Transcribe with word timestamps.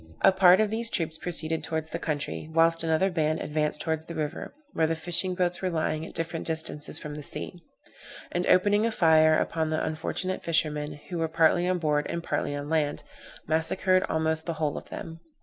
A 0.23 0.31
part 0.31 0.59
of 0.59 0.71
these 0.71 0.89
troops 0.89 1.19
proceeded 1.19 1.63
towards 1.63 1.91
the 1.91 1.99
country, 1.99 2.49
whilst 2.51 2.83
another 2.83 3.11
band 3.11 3.39
advanced 3.39 3.81
towards 3.81 4.05
the 4.05 4.15
river, 4.15 4.51
where 4.73 4.87
the 4.87 4.95
fishing 4.95 5.35
boats 5.35 5.61
were 5.61 5.69
lying 5.69 6.07
at 6.07 6.15
different 6.15 6.47
distances 6.47 6.97
from 6.97 7.13
the 7.13 7.21
sea; 7.21 7.61
and 8.31 8.47
opening 8.47 8.83
a 8.87 8.91
fire 8.91 9.37
upon 9.37 9.69
the 9.69 9.85
unfortunate 9.85 10.43
fishermen, 10.43 10.93
who 11.11 11.19
were 11.19 11.27
partly 11.27 11.67
on 11.67 11.77
board 11.77 12.07
and 12.09 12.23
partly 12.23 12.55
on 12.55 12.67
land, 12.67 13.03
massacred 13.47 14.01
almost 14.09 14.47
the 14.47 14.53
whole 14.53 14.75
of 14.75 14.89
them. 14.89 15.19